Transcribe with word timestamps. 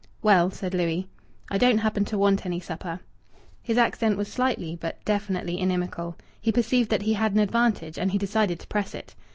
"Well," 0.23 0.49
said 0.49 0.73
Louis, 0.73 1.07
"I 1.51 1.59
don't 1.59 1.77
happen 1.77 2.05
to 2.05 2.17
want 2.17 2.43
any 2.43 2.59
supper." 2.59 3.01
His 3.61 3.77
accent 3.77 4.17
was 4.17 4.27
slightly 4.27 4.75
but 4.75 4.97
definitely 5.05 5.59
inimical. 5.59 6.17
He 6.41 6.51
perceived 6.51 6.89
that 6.89 7.03
he 7.03 7.13
had 7.13 7.33
an 7.33 7.39
advantage, 7.39 7.99
and 7.99 8.09
he 8.09 8.17
decided 8.17 8.59
to 8.61 8.65
press 8.67 8.95
it. 8.95 9.13